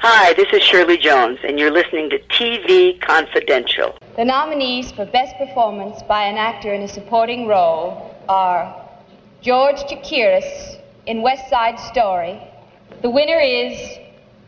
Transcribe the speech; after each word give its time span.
Hi, 0.00 0.32
this 0.34 0.46
is 0.52 0.62
Shirley 0.62 0.96
Jones, 0.96 1.40
and 1.42 1.58
you're 1.58 1.72
listening 1.72 2.08
to 2.10 2.20
TV 2.30 3.00
Confidential. 3.00 3.98
The 4.14 4.24
nominees 4.24 4.92
for 4.92 5.04
Best 5.04 5.36
Performance 5.38 6.04
by 6.04 6.22
an 6.22 6.36
Actor 6.36 6.72
in 6.72 6.82
a 6.82 6.88
Supporting 6.88 7.48
Role 7.48 8.14
are 8.28 8.80
George 9.40 9.74
Chakiris 9.90 10.78
in 11.06 11.20
West 11.20 11.50
Side 11.50 11.80
Story. 11.80 12.40
The 13.02 13.10
winner 13.10 13.40
is 13.40 13.98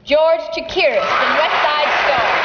George 0.05 0.41
Chakiris 0.55 1.11
in 1.25 1.31
West 1.35 1.59
Side 1.67 1.91
Story. 2.07 2.40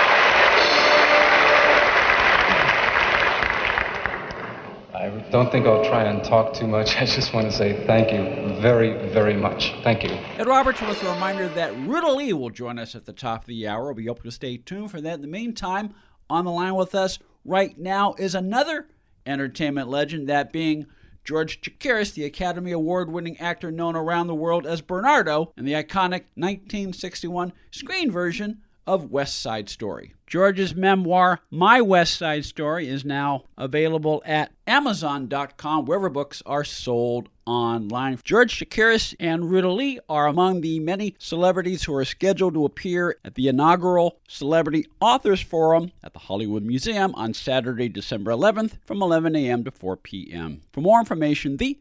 Don't 5.31 5.51
think 5.51 5.65
I'll 5.65 5.85
try 5.85 6.03
and 6.03 6.23
talk 6.23 6.53
too 6.53 6.67
much. 6.67 6.95
I 7.01 7.05
just 7.05 7.33
want 7.33 7.49
to 7.49 7.55
say 7.55 7.85
thank 7.85 8.11
you 8.11 8.59
very, 8.61 9.09
very 9.09 9.35
much. 9.35 9.73
Thank 9.83 10.03
you. 10.03 10.09
Ed 10.09 10.47
Roberts 10.47 10.81
with 10.81 11.01
a 11.03 11.13
reminder 11.13 11.47
that 11.49 11.75
Ruta 11.79 12.11
Lee 12.11 12.33
will 12.33 12.49
join 12.49 12.79
us 12.79 12.95
at 12.95 13.05
the 13.05 13.13
top 13.13 13.41
of 13.41 13.47
the 13.47 13.67
hour. 13.67 13.93
We 13.93 14.05
hope 14.05 14.23
you'll 14.23 14.31
stay 14.31 14.57
tuned 14.57 14.91
for 14.91 15.01
that. 15.01 15.15
In 15.15 15.21
the 15.21 15.27
meantime, 15.27 15.93
on 16.29 16.45
the 16.45 16.51
line 16.51 16.75
with 16.75 16.95
us 16.95 17.19
right 17.43 17.77
now 17.77 18.15
is 18.17 18.35
another 18.35 18.87
entertainment 19.25 19.89
legend, 19.89 20.27
that 20.29 20.51
being 20.51 20.87
George 21.23 21.61
Chakiris, 21.61 22.13
the 22.13 22.25
Academy 22.25 22.71
Award 22.71 23.11
winning 23.11 23.37
actor 23.39 23.71
known 23.71 23.95
around 23.95 24.27
the 24.27 24.35
world 24.35 24.65
as 24.65 24.81
Bernardo 24.81 25.51
in 25.57 25.65
the 25.65 25.73
iconic 25.73 26.25
1961 26.35 27.53
screen 27.71 28.11
version 28.11 28.61
of 28.85 29.11
West 29.11 29.41
Side 29.41 29.69
Story. 29.69 30.14
George's 30.27 30.75
memoir, 30.75 31.41
My 31.51 31.81
West 31.81 32.17
Side 32.17 32.45
Story, 32.45 32.87
is 32.87 33.05
now 33.05 33.43
available 33.57 34.23
at 34.25 34.51
Amazon.com, 34.65 35.85
wherever 35.85 36.09
books 36.09 36.41
are 36.45 36.63
sold 36.63 37.29
online. 37.45 38.19
George 38.23 38.59
Chakiris 38.59 39.13
and 39.19 39.49
Ruta 39.51 39.71
Lee 39.71 39.99
are 40.09 40.27
among 40.27 40.61
the 40.61 40.79
many 40.79 41.15
celebrities 41.19 41.83
who 41.83 41.93
are 41.93 42.05
scheduled 42.05 42.55
to 42.55 42.65
appear 42.65 43.17
at 43.23 43.35
the 43.35 43.47
inaugural 43.47 44.19
Celebrity 44.27 44.87
Authors 44.99 45.41
Forum 45.41 45.91
at 46.03 46.13
the 46.13 46.19
Hollywood 46.19 46.63
Museum 46.63 47.13
on 47.15 47.33
Saturday, 47.33 47.87
December 47.87 48.31
11th 48.31 48.79
from 48.83 49.01
11 49.01 49.35
a.m. 49.35 49.63
to 49.63 49.71
4 49.71 49.97
p.m. 49.97 50.61
For 50.71 50.81
more 50.81 50.99
information, 50.99 51.57
the 51.57 51.79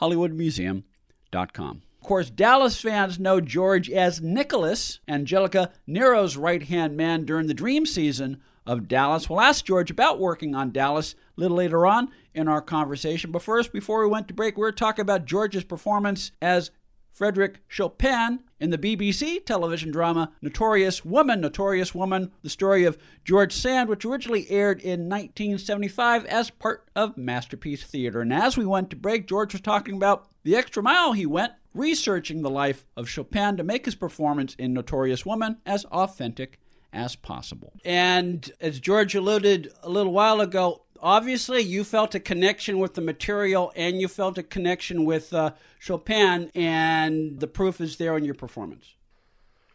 HollywoodMuseum.com. 0.00 1.82
Of 2.02 2.08
course, 2.08 2.30
Dallas 2.30 2.80
fans 2.80 3.20
know 3.20 3.40
George 3.40 3.88
as 3.88 4.20
Nicholas, 4.20 4.98
Angelica 5.06 5.70
Nero's 5.86 6.36
right 6.36 6.64
hand 6.64 6.96
man 6.96 7.24
during 7.24 7.46
the 7.46 7.54
dream 7.54 7.86
season 7.86 8.42
of 8.66 8.88
Dallas. 8.88 9.30
We'll 9.30 9.40
ask 9.40 9.64
George 9.64 9.88
about 9.88 10.18
working 10.18 10.52
on 10.52 10.72
Dallas 10.72 11.14
a 11.14 11.40
little 11.40 11.56
later 11.56 11.86
on 11.86 12.10
in 12.34 12.48
our 12.48 12.60
conversation. 12.60 13.30
But 13.30 13.42
first, 13.42 13.72
before 13.72 14.02
we 14.02 14.10
went 14.10 14.26
to 14.26 14.34
break, 14.34 14.56
we 14.56 14.66
are 14.66 14.72
talking 14.72 15.04
about 15.04 15.26
George's 15.26 15.62
performance 15.62 16.32
as 16.42 16.72
Frederic 17.12 17.60
Chopin 17.68 18.42
in 18.58 18.70
the 18.70 18.78
BBC 18.78 19.44
television 19.46 19.92
drama 19.92 20.32
Notorious 20.42 21.04
Woman, 21.04 21.40
Notorious 21.40 21.94
Woman, 21.94 22.32
the 22.42 22.50
story 22.50 22.82
of 22.82 22.98
George 23.24 23.52
Sand, 23.52 23.88
which 23.88 24.04
originally 24.04 24.50
aired 24.50 24.80
in 24.80 25.08
1975 25.08 26.24
as 26.24 26.50
part 26.50 26.88
of 26.96 27.16
Masterpiece 27.16 27.84
Theater. 27.84 28.22
And 28.22 28.32
as 28.32 28.56
we 28.56 28.66
went 28.66 28.90
to 28.90 28.96
break, 28.96 29.28
George 29.28 29.52
was 29.52 29.60
talking 29.60 29.94
about 29.94 30.31
the 30.42 30.56
extra 30.56 30.82
mile 30.82 31.12
he 31.12 31.26
went 31.26 31.52
researching 31.74 32.42
the 32.42 32.50
life 32.50 32.84
of 32.96 33.08
Chopin 33.08 33.56
to 33.56 33.64
make 33.64 33.84
his 33.84 33.94
performance 33.94 34.54
in 34.56 34.72
Notorious 34.72 35.24
Woman 35.24 35.58
as 35.64 35.84
authentic 35.86 36.58
as 36.92 37.16
possible. 37.16 37.72
And 37.84 38.50
as 38.60 38.78
George 38.80 39.14
alluded 39.14 39.72
a 39.82 39.88
little 39.88 40.12
while 40.12 40.40
ago, 40.40 40.82
obviously 41.00 41.62
you 41.62 41.84
felt 41.84 42.14
a 42.14 42.20
connection 42.20 42.78
with 42.78 42.94
the 42.94 43.00
material 43.00 43.72
and 43.74 44.00
you 44.00 44.08
felt 44.08 44.36
a 44.38 44.42
connection 44.42 45.04
with 45.04 45.32
uh, 45.32 45.52
Chopin, 45.78 46.50
and 46.54 47.40
the 47.40 47.46
proof 47.46 47.80
is 47.80 47.96
there 47.96 48.16
in 48.16 48.24
your 48.24 48.34
performance. 48.34 48.94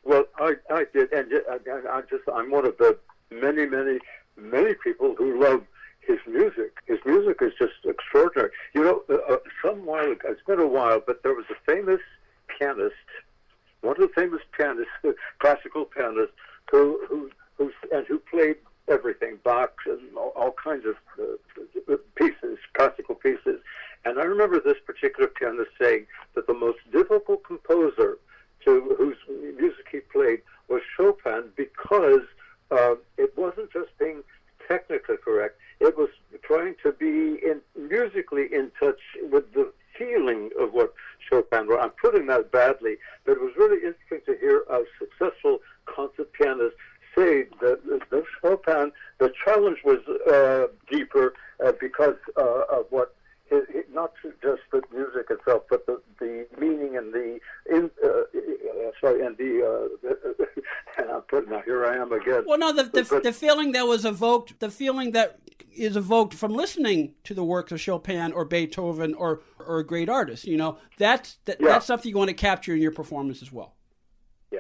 Well, 0.04 0.26
I, 0.38 0.54
I 0.70 0.86
did, 0.94 1.12
and 1.12 1.32
I, 1.50 1.98
I 1.98 2.02
just 2.10 2.24
I'm 2.34 2.50
one 2.50 2.66
of 2.66 2.78
the 2.78 2.98
many, 3.30 3.66
many, 3.66 4.00
many 4.38 4.74
people 4.76 5.16
who 5.18 5.42
love 5.42 5.64
his 6.08 6.20
music. 6.26 6.78
His 6.86 7.00
music 7.06 7.38
is 7.42 7.52
just 7.60 7.74
extraordinary. 7.84 8.52
You 8.74 8.84
know, 8.84 9.04
uh, 9.10 9.34
uh, 9.34 9.38
some 9.62 9.86
while 9.86 10.12
ago, 10.12 10.30
it's 10.30 10.42
been 10.48 10.60
a 10.60 10.68
while, 10.68 11.02
but 11.06 11.22
there 11.22 11.34
was 11.34 11.46
a 11.52 11.72
famous 11.72 12.02
pianist, 12.48 12.96
one 13.82 14.02
of 14.02 14.02
the 14.02 14.14
famous 14.16 14.42
pianists, 14.58 14.92
classical 15.40 15.86
pianists, 15.86 16.34
who 16.72 17.00
who 17.08 17.30
who 17.58 17.72
and 17.92 18.06
who 18.08 18.20
played 18.20 18.56
everything, 18.88 19.38
Bach 19.44 19.74
and 19.86 20.00
all, 20.16 20.32
all 20.36 20.54
kinds 20.64 20.86
of 20.86 20.96
uh, 21.20 21.98
pieces, 22.16 22.58
classical 22.74 23.16
pieces. 23.16 23.60
And 24.06 24.18
I 24.20 24.24
remember 24.24 24.62
this 24.62 24.78
particular 24.86 25.28
pianist 25.28 25.72
saying 25.80 26.08
that 26.36 26.48
the 26.48 26.54
most 26.54 26.80
difficult 26.92 27.44
composer 27.44 28.18
to 28.64 28.96
whose 28.98 29.18
music 29.60 29.88
he 29.92 30.00
played 30.00 30.42
was 30.70 30.82
Chopin 30.96 31.50
because 31.56 32.22
uh, 32.72 32.96
it 33.18 33.38
wasn't 33.38 33.72
just 33.72 33.90
being 34.00 34.24
technically 34.68 35.18
correct 35.24 35.58
it 35.80 35.98
was 35.98 36.10
trying 36.44 36.76
to 36.84 36.92
be 36.92 37.40
in, 37.46 37.62
musically 37.76 38.48
in 38.52 38.72
touch 38.80 39.00
with 39.32 39.54
the 39.54 39.72
feeling 39.98 40.50
of 40.60 40.74
what 40.74 40.94
Chopin 41.30 41.68
wrote. 41.68 41.80
I'm 41.80 41.92
putting 41.92 42.28
that 42.28 42.52
badly, 42.52 42.98
but 43.26 43.34
it 43.34 43.42
was 43.42 43.54
really 43.58 43.78
interesting 43.78 44.22
to 44.26 44.40
hear 44.40 44.64
a 44.70 44.84
successful 45.00 45.60
concert 45.86 46.32
pianist 46.34 46.76
say 47.16 47.46
that 47.62 47.82
the 48.10 48.24
Chopin, 48.42 48.92
the 49.20 49.32
challenge 49.44 49.80
was 49.84 50.00
uh, 50.32 50.68
deeper 50.92 51.34
uh, 51.66 51.72
because 51.80 52.16
uh, 52.38 52.62
of 52.72 52.86
what 52.90 53.16
not 53.94 54.14
just 54.44 54.62
the 54.72 54.82
music 54.94 55.28
itself, 55.30 55.64
but 55.70 55.86
the, 55.86 56.00
the 56.20 56.46
meaning 56.60 56.98
and 56.98 57.14
the 57.14 57.40
in, 57.70 57.90
uh, 58.04 58.08
uh, 58.08 58.92
sorry, 59.02 59.26
and 59.26 59.38
the, 59.38 59.90
uh, 61.00 61.04
I'm 61.14 61.22
putting 61.22 61.50
now 61.50 61.62
here 61.62 61.86
I 61.86 61.96
am 61.96 62.12
again. 62.12 62.44
Well, 62.46 62.58
no, 62.58 62.72
the 62.72 62.84
the, 62.84 63.04
but, 63.18 63.24
the 63.24 63.34
feeling 63.34 63.72
that 63.74 63.86
was 63.86 64.06
evoked, 64.06 64.60
the 64.60 64.70
feeling 64.70 65.12
that 65.12 65.40
is 65.76 65.96
evoked 65.96 66.34
from 66.34 66.54
listening 66.54 67.14
to 67.24 67.34
the 67.34 67.44
works 67.44 67.72
of 67.72 67.80
Chopin 67.80 68.32
or 68.32 68.46
Beethoven 68.46 69.14
or 69.14 69.42
or 69.60 69.80
a 69.80 69.86
great 69.86 70.10
artist. 70.10 70.46
You 70.46 70.58
know, 70.58 70.78
that's 70.98 71.38
that, 71.46 71.58
yeah. 71.60 71.68
that's 71.68 71.86
something 71.86 72.10
you 72.10 72.18
want 72.18 72.30
to 72.30 72.34
capture 72.34 72.74
in 72.74 72.82
your 72.82 72.92
performance 72.92 73.42
as 73.42 73.52
well. 73.52 73.76
Yeah, 74.52 74.60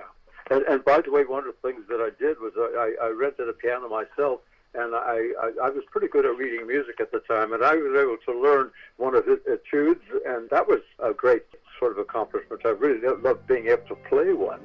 and, 0.49 0.63
and 0.63 0.85
by 0.85 1.01
the 1.01 1.11
way, 1.11 1.23
one 1.23 1.47
of 1.47 1.53
the 1.61 1.67
things 1.67 1.85
that 1.89 2.01
I 2.01 2.09
did 2.21 2.37
was 2.39 2.53
I, 2.57 2.93
I 3.05 3.09
rented 3.09 3.49
a 3.49 3.53
piano 3.53 3.89
myself, 3.89 4.41
and 4.73 4.95
I, 4.95 5.31
I 5.41 5.51
I 5.63 5.69
was 5.69 5.83
pretty 5.91 6.07
good 6.07 6.25
at 6.25 6.37
reading 6.37 6.67
music 6.67 6.99
at 6.99 7.11
the 7.11 7.19
time, 7.19 7.53
and 7.53 7.63
I 7.63 7.75
was 7.75 7.97
able 7.97 8.17
to 8.33 8.41
learn 8.41 8.71
one 8.97 9.15
of 9.15 9.25
his 9.25 9.39
etudes, 9.47 10.03
and 10.25 10.49
that 10.49 10.67
was 10.67 10.81
a 10.99 11.13
great 11.13 11.43
sort 11.79 11.91
of 11.91 11.97
accomplishment. 11.99 12.61
I 12.65 12.69
really 12.69 12.99
loved 13.21 13.47
being 13.47 13.67
able 13.67 13.87
to 13.87 13.95
play 14.09 14.33
one. 14.33 14.59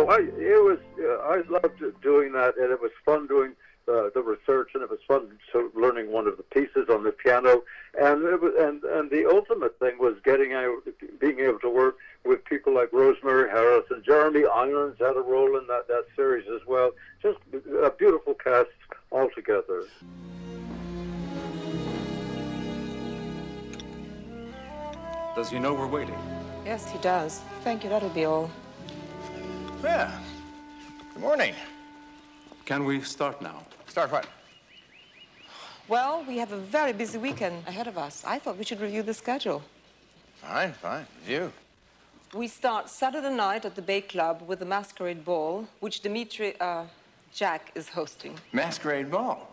So 0.00 0.10
I 0.10 0.18
it 0.18 0.62
was 0.62 0.78
uh, 0.98 1.18
I 1.28 1.42
loved 1.48 1.82
doing 2.02 2.32
that, 2.32 2.56
and 2.56 2.70
it 2.70 2.80
was 2.80 2.90
fun 3.04 3.26
doing 3.26 3.52
uh, 3.88 4.10
the 4.14 4.22
research, 4.22 4.70
and 4.74 4.82
it 4.82 4.90
was 4.90 5.00
fun 5.06 5.38
to 5.52 5.70
learning 5.74 6.10
one 6.10 6.26
of 6.26 6.36
the 6.36 6.42
pieces 6.42 6.88
on 6.88 7.02
the 7.02 7.12
piano, 7.12 7.62
and 8.00 8.24
it 8.24 8.40
was, 8.40 8.52
and 8.58 8.82
and 8.84 9.10
the 9.10 9.28
ultimate 9.30 9.78
thing 9.78 9.98
was 9.98 10.16
getting 10.24 10.52
out, 10.52 10.78
being 11.18 11.40
able 11.40 11.58
to 11.60 11.70
work 11.70 11.96
with 12.24 12.44
people 12.44 12.74
like 12.74 12.92
Rosemary 12.92 13.50
Harris 13.50 13.84
and 13.90 14.04
Jeremy 14.04 14.44
Irons 14.46 14.96
had 14.98 15.16
a 15.16 15.20
role 15.20 15.58
in 15.58 15.66
that 15.66 15.88
that 15.88 16.04
series 16.16 16.46
as 16.48 16.66
well. 16.66 16.92
Just 17.22 17.38
a 17.82 17.90
beautiful 17.90 18.34
cast 18.34 18.68
altogether. 19.12 19.84
Does 25.36 25.50
he 25.50 25.58
know 25.58 25.72
we're 25.74 25.86
waiting? 25.86 26.16
Yes, 26.66 26.90
he 26.90 26.98
does. 26.98 27.40
Thank 27.62 27.84
you. 27.84 27.90
That'll 27.90 28.10
be 28.10 28.24
all. 28.24 28.50
Yeah. 29.82 30.10
Good 31.14 31.22
morning. 31.22 31.54
Can 32.66 32.84
we 32.84 33.00
start 33.00 33.40
now? 33.40 33.64
Start 33.86 34.12
what? 34.12 34.26
Well, 35.88 36.22
we 36.28 36.36
have 36.36 36.52
a 36.52 36.58
very 36.58 36.92
busy 36.92 37.16
weekend 37.16 37.66
ahead 37.66 37.86
of 37.86 37.96
us. 37.96 38.22
I 38.26 38.38
thought 38.38 38.58
we 38.58 38.64
should 38.64 38.80
review 38.80 39.02
the 39.02 39.14
schedule. 39.14 39.62
Fine, 40.42 40.74
fine. 40.74 41.06
You? 41.26 41.50
We 42.34 42.46
start 42.46 42.90
Saturday 42.90 43.34
night 43.34 43.64
at 43.64 43.74
the 43.74 43.80
Bay 43.80 44.02
Club 44.02 44.42
with 44.46 44.58
the 44.58 44.66
Masquerade 44.66 45.24
Ball, 45.24 45.66
which 45.80 46.00
Dimitri, 46.00 46.60
uh, 46.60 46.84
Jack 47.32 47.72
is 47.74 47.88
hosting. 47.88 48.38
Masquerade 48.52 49.10
Ball? 49.10 49.48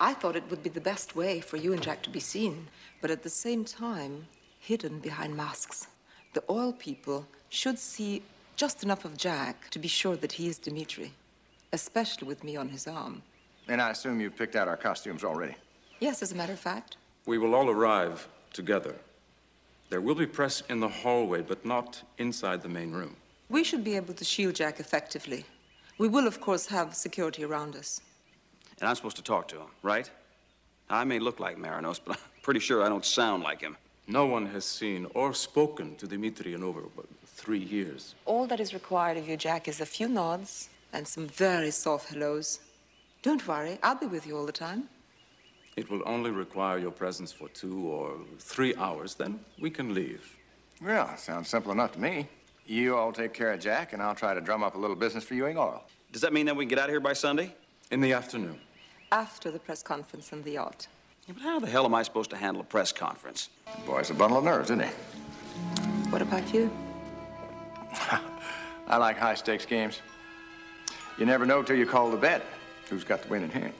I 0.00 0.14
thought 0.14 0.36
it 0.36 0.44
would 0.48 0.62
be 0.62 0.70
the 0.70 0.80
best 0.80 1.16
way 1.16 1.40
for 1.40 1.56
you 1.56 1.72
and 1.72 1.82
Jack 1.82 2.02
to 2.04 2.10
be 2.10 2.20
seen, 2.20 2.68
but 3.00 3.10
at 3.10 3.24
the 3.24 3.30
same 3.30 3.64
time, 3.64 4.26
hidden 4.60 5.00
behind 5.00 5.36
masks. 5.36 5.88
The 6.34 6.44
oil 6.48 6.72
people 6.72 7.26
should 7.48 7.78
see 7.80 8.22
just 8.56 8.82
enough 8.82 9.04
of 9.04 9.16
Jack 9.16 9.70
to 9.70 9.78
be 9.78 9.88
sure 9.88 10.16
that 10.16 10.32
he 10.32 10.48
is 10.48 10.58
Dimitri, 10.58 11.12
especially 11.72 12.28
with 12.28 12.44
me 12.44 12.56
on 12.56 12.68
his 12.68 12.86
arm. 12.86 13.22
And 13.68 13.80
I 13.80 13.90
assume 13.90 14.20
you've 14.20 14.36
picked 14.36 14.56
out 14.56 14.68
our 14.68 14.76
costumes 14.76 15.24
already. 15.24 15.54
Yes, 16.00 16.22
as 16.22 16.32
a 16.32 16.34
matter 16.34 16.52
of 16.52 16.58
fact. 16.60 16.96
We 17.26 17.38
will 17.38 17.54
all 17.54 17.70
arrive 17.70 18.28
together. 18.52 18.96
There 19.88 20.00
will 20.00 20.14
be 20.14 20.26
press 20.26 20.62
in 20.68 20.80
the 20.80 20.88
hallway, 20.88 21.42
but 21.42 21.64
not 21.64 22.02
inside 22.18 22.62
the 22.62 22.68
main 22.68 22.92
room. 22.92 23.16
We 23.48 23.62
should 23.64 23.84
be 23.84 23.96
able 23.96 24.14
to 24.14 24.24
shield 24.24 24.54
Jack 24.54 24.80
effectively. 24.80 25.44
We 25.98 26.08
will, 26.08 26.26
of 26.26 26.40
course, 26.40 26.66
have 26.66 26.94
security 26.94 27.44
around 27.44 27.76
us. 27.76 28.00
And 28.80 28.88
I'm 28.88 28.96
supposed 28.96 29.16
to 29.16 29.22
talk 29.22 29.46
to 29.48 29.56
him, 29.56 29.68
right? 29.82 30.10
I 30.88 31.04
may 31.04 31.18
look 31.18 31.38
like 31.38 31.56
Marinos, 31.56 32.00
but 32.04 32.16
I'm 32.36 32.42
pretty 32.42 32.60
sure 32.60 32.82
I 32.82 32.88
don't 32.88 33.04
sound 33.04 33.42
like 33.42 33.60
him. 33.60 33.76
No 34.08 34.26
one 34.26 34.46
has 34.46 34.64
seen 34.64 35.06
or 35.14 35.32
spoken 35.34 35.94
to 35.96 36.06
Dimitri 36.06 36.54
in 36.54 36.62
over 36.62 36.80
what, 36.80 37.06
three 37.42 37.58
years. 37.58 38.14
All 38.24 38.46
that 38.46 38.60
is 38.60 38.72
required 38.72 39.16
of 39.16 39.28
you, 39.28 39.36
Jack, 39.36 39.66
is 39.66 39.80
a 39.80 39.86
few 39.86 40.08
nods 40.08 40.70
and 40.92 41.06
some 41.06 41.26
very 41.26 41.70
soft 41.70 42.08
hellos. 42.12 42.60
Don't 43.22 43.46
worry, 43.46 43.78
I'll 43.82 43.96
be 43.96 44.06
with 44.06 44.26
you 44.26 44.36
all 44.36 44.46
the 44.46 44.52
time. 44.52 44.88
It 45.76 45.90
will 45.90 46.02
only 46.06 46.30
require 46.30 46.78
your 46.78 46.90
presence 46.90 47.32
for 47.32 47.48
two 47.48 47.88
or 47.88 48.16
three 48.38 48.74
hours, 48.76 49.14
then 49.14 49.40
we 49.58 49.70
can 49.70 49.94
leave. 49.94 50.36
Well, 50.84 51.16
sounds 51.16 51.48
simple 51.48 51.72
enough 51.72 51.92
to 51.92 52.00
me. 52.00 52.28
You 52.66 52.96
all 52.96 53.12
take 53.12 53.32
care 53.32 53.52
of 53.52 53.60
Jack, 53.60 53.92
and 53.92 54.02
I'll 54.02 54.14
try 54.14 54.34
to 54.34 54.40
drum 54.40 54.62
up 54.62 54.74
a 54.74 54.78
little 54.78 54.96
business 54.96 55.24
for 55.24 55.34
you 55.34 55.44
Ewing 55.44 55.58
Oil. 55.58 55.82
Does 56.12 56.22
that 56.22 56.32
mean 56.32 56.46
that 56.46 56.54
we 56.54 56.64
can 56.64 56.68
get 56.68 56.78
out 56.78 56.84
of 56.84 56.90
here 56.90 57.00
by 57.00 57.14
Sunday? 57.14 57.54
In 57.90 58.00
the 58.00 58.12
afternoon. 58.12 58.58
After 59.10 59.50
the 59.50 59.58
press 59.58 59.82
conference 59.82 60.32
and 60.32 60.44
the 60.44 60.52
yacht. 60.52 60.86
Yeah, 61.26 61.34
but 61.34 61.42
how 61.42 61.58
the 61.58 61.66
hell 61.66 61.84
am 61.84 61.94
I 61.94 62.02
supposed 62.02 62.30
to 62.30 62.36
handle 62.36 62.60
a 62.60 62.64
press 62.64 62.92
conference? 62.92 63.48
The 63.76 63.86
boy's 63.86 64.10
a 64.10 64.14
bundle 64.14 64.38
of 64.38 64.44
nerves, 64.44 64.70
isn't 64.70 64.84
he? 64.84 64.90
What 66.10 66.22
about 66.22 66.52
you? 66.52 66.70
I 68.92 68.98
like 68.98 69.16
high 69.16 69.34
stakes 69.36 69.64
games. 69.64 70.02
You 71.16 71.24
never 71.24 71.46
know 71.46 71.62
till 71.62 71.76
you 71.76 71.86
call 71.86 72.10
the 72.10 72.16
bet 72.18 72.44
who's 72.90 73.04
got 73.04 73.22
the 73.22 73.28
winning 73.28 73.48
hand. 73.48 73.72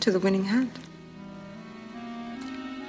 To 0.00 0.10
the 0.10 0.18
winning 0.18 0.44
hand. 0.44 0.70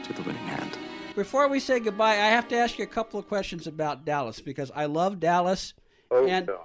To 0.03 0.11
the 0.11 0.23
winning 0.23 0.43
hand. 0.45 0.77
Before 1.15 1.47
we 1.47 1.61
say 1.61 1.79
goodbye, 1.79 2.15
I 2.15 2.27
have 2.35 2.49
to 2.49 2.57
ask 2.57 2.77
you 2.77 2.83
a 2.83 2.87
couple 2.87 3.17
of 3.17 3.29
questions 3.29 3.65
about 3.65 4.03
Dallas 4.03 4.41
because 4.41 4.71
I 4.75 4.87
love 4.87 5.21
Dallas, 5.21 5.73
Oh, 6.11 6.27
and 6.27 6.49
yeah. 6.49 6.55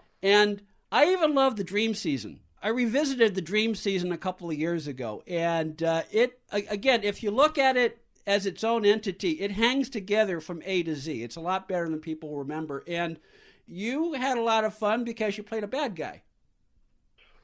and 0.41 0.63
I 0.91 1.13
even 1.13 1.33
love 1.37 1.55
the 1.55 1.63
Dream 1.63 1.95
Season. 1.95 2.41
I 2.61 2.71
revisited 2.71 3.37
the 3.37 3.41
Dream 3.41 3.77
Season 3.77 4.11
a 4.11 4.19
couple 4.19 4.51
of 4.51 4.59
years 4.59 4.89
ago, 4.89 5.23
and 5.29 5.81
uh, 5.81 6.03
it 6.11 6.41
again, 6.51 7.05
if 7.05 7.23
you 7.23 7.31
look 7.31 7.57
at 7.57 7.77
it 7.77 8.03
as 8.27 8.47
its 8.47 8.63
own 8.65 8.85
entity, 8.85 9.33
it 9.41 9.53
hangs 9.53 9.89
together 9.89 10.41
from 10.41 10.63
A 10.65 10.83
to 10.83 10.95
Z. 10.95 11.23
It's 11.23 11.37
a 11.37 11.41
lot 11.41 11.69
better 11.69 11.89
than 11.89 12.01
people 12.01 12.37
remember, 12.37 12.83
and 12.87 13.19
you 13.67 14.13
had 14.15 14.39
a 14.39 14.43
lot 14.43 14.65
of 14.65 14.75
fun 14.75 15.05
because 15.05 15.37
you 15.37 15.43
played 15.43 15.65
a 15.65 15.69
bad 15.69 15.97
guy. 15.97 16.23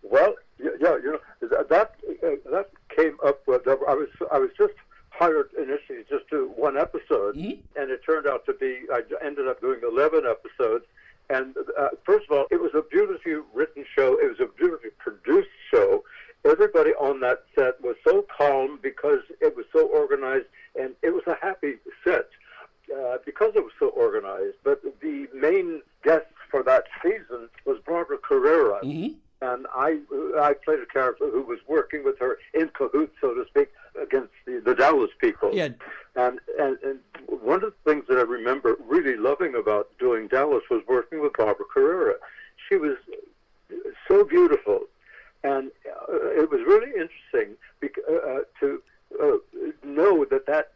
Well, 0.03 0.35
yeah, 0.59 0.97
you 1.03 1.13
know 1.13 1.49
that 1.49 1.69
that, 1.69 1.97
uh, 2.23 2.51
that 2.51 2.71
came 2.95 3.17
up 3.25 3.47
with. 3.47 3.67
I 3.67 3.75
was 3.75 4.09
I 4.33 4.39
was 4.39 4.51
just 4.57 4.75
hired 5.11 5.51
initially 5.57 6.05
just 6.09 6.29
to 6.31 6.49
one 6.57 6.77
episode, 6.77 7.37
and 7.37 7.91
it 7.91 8.01
turned 8.05 8.27
out 8.27 8.47
to 8.47 8.53
be. 8.55 8.81
I 8.93 9.03
ended 9.25 9.49
up 9.49 9.61
doing 9.61 9.81
eleven 9.83 10.25
episodes. 10.27 10.85
And 11.29 11.57
uh, 11.77 11.89
first 12.05 12.27
of 12.31 12.39
all, 12.39 12.47
it 12.53 12.61
was 12.61 12.71
a 12.75 12.83
beautifully 12.83 13.35
written 13.53 13.85
show. 13.97 14.17
It 14.21 14.29
was 14.29 14.39
a 14.39 14.47
beautifully 14.57 14.91
produced 14.99 15.49
show. 15.73 16.05
Everybody 16.45 16.91
on 16.91 17.21
that 17.21 17.45
set 17.55 17.81
was 17.83 17.97
so 18.05 18.25
calm 18.37 18.79
because 18.83 19.21
it 19.41 19.57
was 19.57 19.67
so 19.73 19.87
organized, 19.87 20.47
and 20.79 20.95
it 21.03 21.13
was 21.13 21.25
a 21.27 21.37
happy 21.41 21.77
set 22.05 22.29
uh, 22.97 23.19
because 23.25 23.53
it 23.57 23.65
was 23.65 23.73
so 23.79 23.89
organized. 23.89 24.57
But 24.63 24.83
the 25.01 25.29
main 25.35 25.83
guest 26.05 26.27
for 26.51 26.63
that 26.63 26.85
season 27.03 27.49
was 27.65 27.79
Barbara 27.87 28.19
Carrera, 28.19 28.81
and 29.43 29.67
I 29.75 29.99
I 30.39 30.55
played 30.65 30.81
a 30.81 30.87
character 30.87 31.29
who 31.31 31.43
was 31.43 31.59
working 31.67 32.05
with 32.05 32.19
her 32.21 32.39
in 32.55 32.69
cahoots, 32.69 33.15
so 33.21 33.35
to 33.35 33.45
speak, 33.49 33.69
against 34.01 34.33
the, 34.47 34.63
the 34.65 34.75
Dallas 34.75 35.11
people. 35.21 35.51
Yeah. 35.53 35.71
And, 36.15 36.41
and 36.59 36.79
and 36.83 37.01
one 37.43 37.63
of 37.63 37.73
the 37.73 37.91
things 37.91 38.05
that 38.09 38.19
I 38.19 38.23
remember 38.23 38.77
really 38.87 39.17
loving 39.17 39.55
about 39.55 39.89
doing 39.99 40.29
Dallas 40.29 40.63
was 40.71 40.83
working 40.89 41.21
with 41.21 41.33
Barbara 41.35 41.67
Carrera. 41.73 42.15
She 42.69 42.77
was 42.77 42.97
so 44.09 44.25
beautiful, 44.25 44.81
and 45.43 45.71
uh, 46.09 46.41
it 46.41 46.51
was 46.51 46.61
really 46.67 46.96
interesting 47.07 47.57
bec- 47.81 48.05
uh, 48.09 48.15
uh, 48.15 48.41
to 48.61 48.83
uh, 49.23 49.37
know 49.85 50.25
that 50.25 50.47
that 50.47 50.73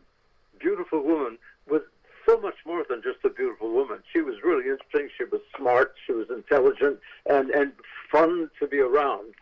beautiful 0.59 1.03
woman 1.03 1.39
was 1.69 1.83
so 2.27 2.41
much 2.41 2.57
more 2.67 2.85
than 2.89 3.03
just 3.03 3.25
a 3.25 3.31
beautiful 3.31 3.71
woman. 3.73 3.99
She 4.13 4.21
was 4.21 4.37
really 4.45 4.69
interesting. 4.69 5.09
She 5.17 5.25
was 5.25 5.41
smart. 5.57 5.95
She 6.07 6.13
was 6.13 6.29
intelligent 6.31 6.99
and 7.27 7.51
and 7.51 7.73
fun 8.11 8.51
to 8.59 8.67
be 8.67 8.79
around. 8.79 9.35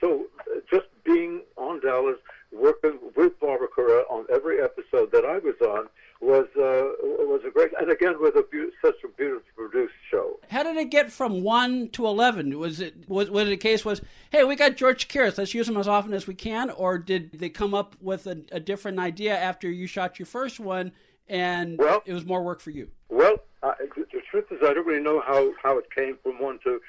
So 0.00 0.26
uh, 0.40 0.60
just 0.70 0.86
being 1.04 1.42
on 1.56 1.80
Dallas, 1.80 2.16
working 2.52 2.98
with 3.14 3.38
Barbara 3.40 3.68
Carrera 3.68 4.04
on 4.08 4.24
every 4.32 4.60
episode 4.60 5.12
that 5.12 5.24
I 5.24 5.38
was 5.38 5.54
on 5.60 5.88
was 6.20 6.46
uh, 6.56 6.96
was 7.26 7.42
a 7.46 7.50
great 7.50 7.72
and 7.78 7.90
again 7.90 8.14
with 8.20 8.36
a 8.36 8.44
beau- 8.50 8.70
such 8.82 8.96
a 9.04 9.08
beautifully 9.08 9.52
produced 9.54 9.94
show. 10.10 10.38
How 10.50 10.62
did 10.62 10.76
it 10.76 10.90
get 10.90 11.12
from 11.12 11.42
one 11.42 11.88
to 11.90 12.06
eleven? 12.06 12.58
Was 12.58 12.80
it 12.80 13.08
was 13.08 13.30
was 13.30 13.48
it 13.48 13.52
a 13.52 13.56
case 13.56 13.84
was 13.84 14.00
hey 14.36 14.44
we 14.44 14.54
got 14.54 14.76
George 14.76 15.08
Chakiris 15.08 15.38
let's 15.38 15.54
use 15.54 15.66
him 15.66 15.78
as 15.78 15.88
often 15.88 16.12
as 16.12 16.26
we 16.26 16.34
can, 16.34 16.68
or 16.70 16.98
did 16.98 17.38
they 17.38 17.48
come 17.48 17.72
up 17.72 17.96
with 18.02 18.26
a, 18.26 18.42
a 18.52 18.60
different 18.60 18.98
idea 18.98 19.34
after 19.34 19.70
you 19.70 19.86
shot 19.86 20.18
your 20.18 20.26
first 20.26 20.60
one 20.60 20.92
and 21.28 21.78
Well- 21.78 22.02
it 22.04 22.12
was 22.12 22.26
more 22.26 22.42
work 22.42 22.60
for 22.60 22.70
you? 22.70 22.90
Well, 23.08 23.36
uh, 23.62 23.72
the 23.96 24.20
truth 24.30 24.44
is, 24.50 24.58
I 24.62 24.74
don't 24.74 24.86
really 24.86 25.02
know 25.02 25.22
how, 25.26 25.52
how 25.62 25.78
it 25.78 25.86
came 25.90 26.18
from 26.22 26.38
one 26.38 26.58
to 26.64 26.80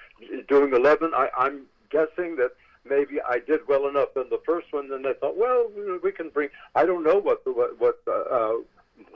doing 0.50 0.74
11. 0.74 1.12
I, 1.16 1.30
I'm 1.38 1.62
guessing 1.90 2.36
that 2.36 2.52
maybe 2.90 3.22
I 3.22 3.40
did 3.40 3.62
well 3.68 3.88
enough 3.88 4.10
in 4.16 4.26
the 4.30 4.42
first 4.46 4.68
one, 4.72 4.92
and 4.92 5.06
they 5.06 5.14
thought, 5.14 5.38
well, 5.38 5.70
we 6.04 6.12
can 6.12 6.30
bring. 6.30 6.50
I 6.76 6.86
don't 6.86 7.04
know 7.04 7.18
what 7.18 7.46
the 7.46 7.52
what, 7.54 7.80
what 7.80 8.00
uh, 8.08 8.12
uh, 8.12 8.54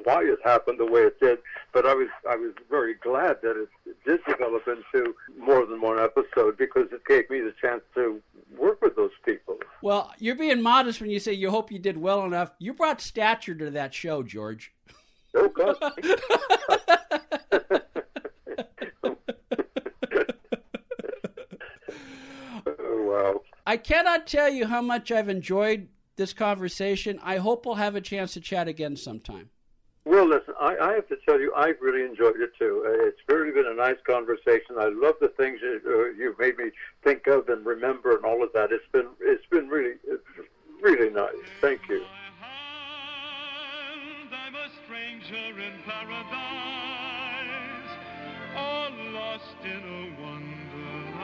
why 0.04 0.24
it 0.24 0.40
happened 0.44 0.80
the 0.80 0.86
way 0.86 1.02
it 1.02 1.20
did, 1.20 1.40
but 1.74 1.86
I 1.86 1.94
was 1.94 2.08
I 2.30 2.36
was 2.36 2.54
very 2.70 2.96
glad 2.96 3.38
that 3.42 3.58
it 3.58 3.70
did 4.06 4.20
develop 4.28 4.68
into 4.68 5.14
more 5.38 5.66
than 5.66 5.82
one 5.82 6.00
episode 6.00 6.58
because 6.58 6.88
it 6.92 7.06
gave 7.08 7.30
me 7.30 7.40
the 7.42 7.54
chance 7.62 7.82
to 7.96 8.22
work 8.58 8.82
with 8.82 8.96
those 8.96 9.12
people. 9.26 9.58
Well, 9.82 10.12
you're 10.20 10.36
being 10.36 10.62
modest 10.62 11.02
when 11.02 11.10
you 11.10 11.20
say 11.20 11.34
you 11.34 11.50
hope 11.50 11.72
you 11.72 11.80
did 11.80 11.98
well 11.98 12.24
enough. 12.24 12.52
You 12.60 12.74
brought 12.74 13.02
stature 13.02 13.56
to 13.56 13.72
that 13.72 13.94
show, 13.94 14.24
George. 14.24 14.74
Oh 15.36 15.48
God. 15.50 15.76
oh, 22.66 23.04
wow. 23.04 23.42
I 23.66 23.78
cannot 23.78 24.28
tell 24.28 24.50
you 24.50 24.68
how 24.68 24.82
much 24.82 25.12
I've 25.12 25.30
enjoyed 25.30 25.88
this 26.18 26.34
conversation. 26.34 27.20
I 27.24 27.38
hope 27.38 27.66
we'll 27.66 27.76
have 27.76 27.96
a 27.96 28.02
chance 28.02 28.34
to 28.34 28.42
chat 28.42 28.68
again 28.68 28.98
sometime. 28.98 29.50
Well, 30.12 30.28
listen, 30.28 30.54
I, 30.60 30.76
I 30.78 30.94
have 30.96 31.08
to 31.08 31.16
tell 31.26 31.40
you, 31.40 31.54
I've 31.56 31.80
really 31.80 32.04
enjoyed 32.04 32.36
it 32.42 32.52
too. 32.60 32.84
Uh, 32.86 33.06
It's 33.08 33.22
really 33.30 33.52
been 33.52 33.66
a 33.66 33.74
nice 33.74 33.96
conversation. 34.06 34.76
I 34.78 34.90
love 34.90 35.16
the 35.22 35.30
things 35.30 35.62
you, 35.62 35.80
uh, 35.88 36.12
you've 36.22 36.38
made 36.38 36.58
me 36.58 36.72
think 37.02 37.28
of 37.28 37.48
and 37.48 37.66
remember 37.66 38.18
and 38.18 38.26
all 38.26 38.44
of 38.44 38.52
that. 38.54 38.74
It's 38.74 38.84
been 38.92 39.08
it's 39.22 39.46
been 39.50 39.70
really 39.70 39.96
it's 40.06 40.22
really 40.82 41.10
nice. 41.10 41.32
Thank 41.62 41.88
you. 41.88 42.04
I'm 44.34 44.54
a 44.54 44.68
stranger 44.84 45.62
in 45.62 45.80
paradise, 45.86 46.32
all 48.58 48.92
lost 49.14 49.64
in 49.64 49.70
a 49.72 50.12
wonderland. 50.22 51.22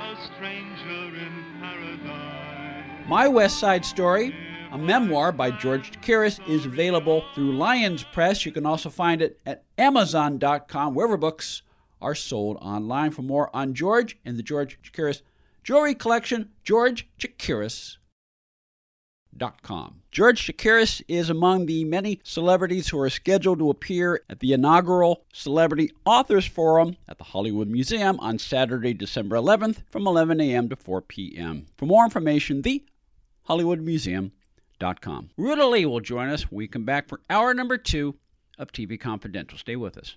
A 0.00 0.16
stranger 0.34 1.14
in 1.14 1.60
paradise. 1.60 3.06
My 3.06 3.28
West 3.28 3.58
Side 3.58 3.84
Story, 3.84 4.34
a 4.70 4.78
memoir 4.78 5.32
by 5.32 5.50
George 5.50 5.90
Chakiris, 5.92 6.46
is 6.48 6.66
available 6.66 7.24
through 7.34 7.56
Lyons 7.56 8.04
Press. 8.04 8.46
You 8.46 8.52
can 8.52 8.66
also 8.66 8.90
find 8.90 9.20
it 9.20 9.40
at 9.44 9.64
Amazon.com, 9.78 10.94
wherever 10.94 11.16
books 11.16 11.62
are 12.00 12.14
sold 12.14 12.56
online. 12.60 13.10
For 13.10 13.22
more 13.22 13.54
on 13.54 13.74
George 13.74 14.18
and 14.24 14.38
the 14.38 14.42
George 14.42 14.78
Chakiris 14.82 15.22
Jewelry 15.62 15.94
Collection, 15.94 16.50
GeorgeChakiris.com. 16.64 17.96
George 20.10 20.46
Chakiris 20.46 21.02
is 21.06 21.30
among 21.30 21.66
the 21.66 21.84
many 21.84 22.20
celebrities 22.24 22.88
who 22.88 22.98
are 22.98 23.10
scheduled 23.10 23.58
to 23.58 23.70
appear 23.70 24.22
at 24.28 24.40
the 24.40 24.52
inaugural 24.52 25.24
Celebrity 25.32 25.92
Authors 26.04 26.46
Forum 26.46 26.96
at 27.08 27.18
the 27.18 27.24
Hollywood 27.24 27.68
Museum 27.68 28.18
on 28.20 28.38
Saturday, 28.38 28.94
December 28.94 29.36
11th 29.36 29.82
from 29.88 30.06
11 30.06 30.40
a.m. 30.40 30.68
to 30.68 30.76
4 30.76 31.02
p.m. 31.02 31.66
For 31.76 31.86
more 31.86 32.04
information, 32.04 32.62
the 32.62 32.84
hollywoodmuseum.com. 33.48 34.32
Ruta 35.36 35.66
Lee 35.66 35.86
will 35.86 36.00
join 36.00 36.28
us 36.28 36.50
when 36.50 36.58
we 36.58 36.66
come 36.66 36.84
back 36.84 37.08
for 37.08 37.20
hour 37.30 37.54
number 37.54 37.78
two 37.78 38.16
of 38.58 38.72
TV 38.72 38.98
Confidential. 38.98 39.58
Stay 39.58 39.76
with 39.76 39.96
us. 39.96 40.16